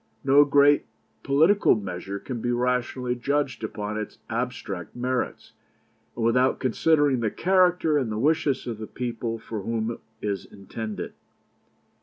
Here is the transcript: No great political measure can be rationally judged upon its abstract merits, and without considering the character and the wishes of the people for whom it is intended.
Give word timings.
No 0.23 0.45
great 0.45 0.87
political 1.21 1.75
measure 1.75 2.17
can 2.17 2.41
be 2.41 2.51
rationally 2.51 3.13
judged 3.13 3.63
upon 3.63 3.99
its 3.99 4.17
abstract 4.31 4.95
merits, 4.95 5.53
and 6.15 6.25
without 6.25 6.59
considering 6.59 7.19
the 7.19 7.29
character 7.29 7.99
and 7.99 8.11
the 8.11 8.17
wishes 8.17 8.65
of 8.65 8.79
the 8.79 8.87
people 8.87 9.37
for 9.37 9.61
whom 9.61 9.91
it 9.91 9.99
is 10.19 10.45
intended. 10.45 11.13